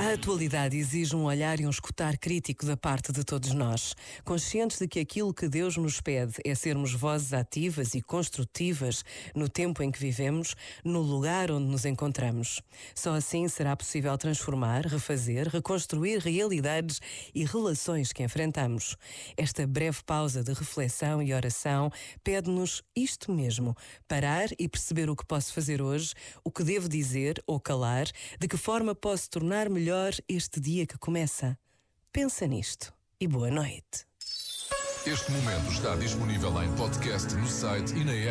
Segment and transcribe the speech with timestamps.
[0.00, 4.78] A atualidade exige um olhar e um escutar crítico da parte de todos nós, conscientes
[4.78, 9.04] de que aquilo que Deus nos pede é sermos vozes ativas e construtivas
[9.34, 12.62] no tempo em que vivemos, no lugar onde nos encontramos.
[12.94, 17.00] Só assim será possível transformar, refazer, reconstruir realidades
[17.34, 18.96] e relações que enfrentamos.
[19.36, 21.90] Esta breve pausa de reflexão e oração
[22.22, 23.74] pede-nos isto mesmo:
[24.06, 28.06] parar e perceber o que posso fazer hoje, o que devo dizer ou calar,
[28.38, 31.58] de que forma posso tornar melhor melhor este dia que começa.
[32.12, 34.04] Pensa nisto e boa noite.
[35.06, 38.26] Este momento está disponível em podcast no site e na app.